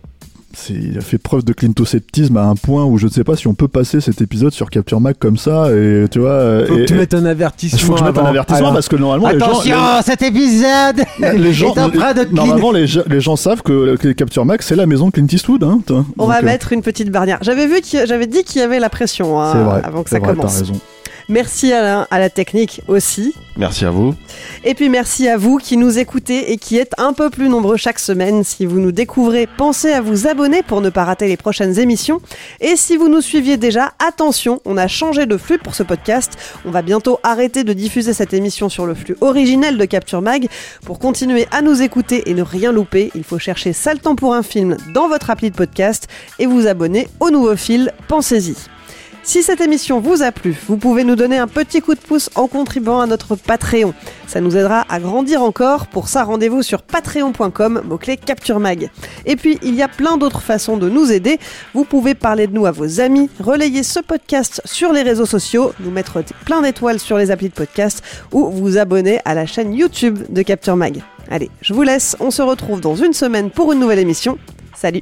[0.53, 3.35] c'est- il a fait preuve de clintosceptisme à un point où je ne sais pas
[3.35, 6.63] si on peut passer cet épisode sur Capture Mac comme ça, et tu vois.
[6.67, 7.79] Faut et- que tu et- mettes un avertissement.
[7.79, 11.03] Il faut que je mette un avertissement Alors, parce que normalement Attention, cet épisode les
[11.03, 12.33] gens, les, les gens, est empreint de clean.
[12.35, 15.63] normalement les, gens- les gens savent que, que Capture Mac c'est la maison Clint Eastwood.
[15.63, 15.79] Hein.
[15.89, 17.39] On Donc, va euh, mettre une petite barrière.
[17.41, 19.81] J'avais vu qu'il- j'avais dit qu'il y avait la pression hein, vrai.
[19.83, 20.53] avant que c'est ça vrai, commence.
[20.53, 20.73] T'as raison.
[21.27, 23.33] Merci Alain à la technique aussi.
[23.57, 24.13] Merci à vous.
[24.63, 27.77] Et puis merci à vous qui nous écoutez et qui êtes un peu plus nombreux
[27.77, 28.43] chaque semaine.
[28.43, 32.21] Si vous nous découvrez, pensez à vous abonner pour ne pas rater les prochaines émissions.
[32.59, 36.33] Et si vous nous suiviez déjà, attention, on a changé de flux pour ce podcast.
[36.65, 40.47] On va bientôt arrêter de diffuser cette émission sur le flux originel de Capture Mag.
[40.85, 44.35] Pour continuer à nous écouter et ne rien louper, il faut chercher Sale temps pour
[44.35, 46.07] un film dans votre appli de podcast
[46.37, 47.93] et vous abonner au nouveau fil.
[48.07, 48.74] Pensez-y.
[49.25, 52.29] Si cette émission vous a plu, vous pouvez nous donner un petit coup de pouce
[52.35, 53.95] en contribuant à notre Patreon.
[54.27, 55.87] Ça nous aidera à grandir encore.
[55.87, 58.91] Pour ça, rendez-vous sur patreon.com, mot-clé Capture Mag.
[59.25, 61.39] Et puis, il y a plein d'autres façons de nous aider.
[61.73, 65.73] Vous pouvez parler de nous à vos amis, relayer ce podcast sur les réseaux sociaux,
[65.79, 69.73] nous mettre plein d'étoiles sur les applis de podcast ou vous abonner à la chaîne
[69.73, 71.01] YouTube de Capture Mag.
[71.31, 72.15] Allez, je vous laisse.
[72.19, 74.37] On se retrouve dans une semaine pour une nouvelle émission.
[74.75, 75.01] Salut